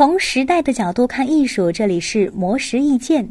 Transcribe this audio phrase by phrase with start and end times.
[0.00, 3.28] 从时代的角度看艺术，这里是魔石意见。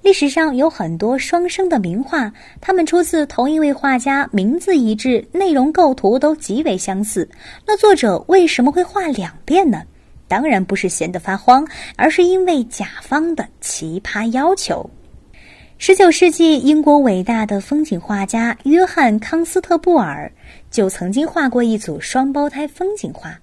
[0.00, 2.32] 历史上有很多双生的名画，
[2.62, 7.28] 它们出自同一位画家，名字一致，内容构图都极为相似。
[7.66, 9.82] 那作者为什么会画两遍呢？
[10.26, 14.88] 当然不是闲得发慌，而是因为甲方的奇葩要求。
[15.76, 20.32] 十九世纪，英国伟大的风景画家约翰·康斯特布尔
[20.70, 23.38] 就曾经画过一组双胞胎风景画。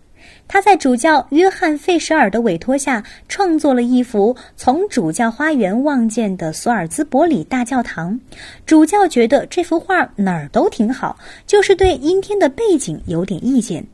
[0.48, 8.20] 他在主教约翰·费舍尔的委托下，创作了一幅从主教花园望见的索尔兹伯里大教堂。
[8.66, 13.86] 主教觉得这幅画哪儿都挺好，就是对阴天的背景有点意见，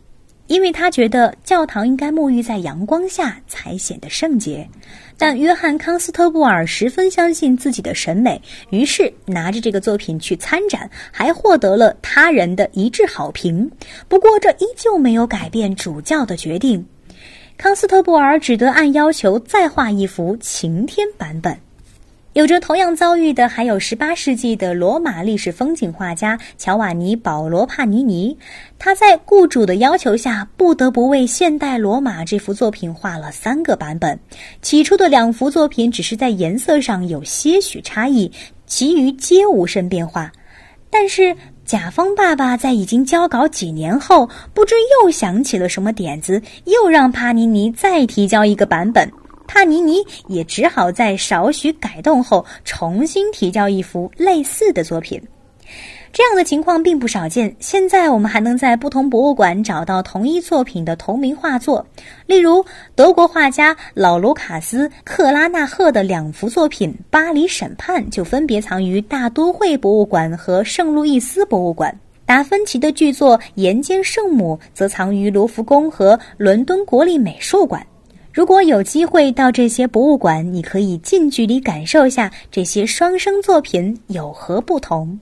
[0.52, 4.68] 因为他觉得教堂应该沐浴在阳光下才显得圣洁。
[5.18, 13.72] 但约翰·康斯特布尔十分相信自己的审美，于是拿着这个作品去参展，还获得了他人的一致好评。
[14.10, 16.86] 不过，这依旧没有改变主教的决定，
[17.56, 21.58] 康斯特布尔只得按要求再画一幅晴天版本。
[22.34, 28.38] 有着同样遭遇的还有18世纪的罗马历史风景画家乔瓦尼·保罗·帕尼尼，
[28.80, 34.18] 他在雇主的要求下，不得不为现代罗马这幅作品画了三个版本。
[34.62, 38.32] 起初的两幅作品只是在颜色上有些许差异，
[38.66, 40.32] 其余皆无甚变化。
[40.90, 49.12] 但是甲方爸爸在已经交稿几年后，不知又想起了什么点子，又让帕尼尼再提交一个版本。
[49.54, 49.98] 帕尼尼
[50.30, 55.22] 也只好在少许改动后重新提交一幅类似的作品。
[56.14, 57.54] 这样的情况并不少见。
[57.60, 61.86] 现在我们还能在不同博物馆找到同一作品的同名画作，
[62.26, 71.94] 例如德国画家老卢卡斯·克拉纳赫的两幅作品《巴黎审判》就分别藏于大都会博物馆和圣路易斯博物馆。
[72.26, 77.86] 达芬奇的巨作《岩间圣母》则藏于罗浮宫和伦敦国立美术馆。
[78.34, 85.20] 如果有机会到这些博物馆，你可以近距离感受一下这些双生作品有何不同。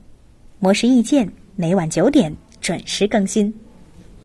[0.59, 2.31] 模式意见每晚九点
[2.61, 3.51] 准时更新。